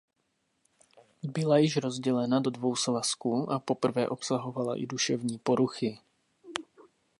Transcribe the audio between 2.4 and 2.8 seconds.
dvou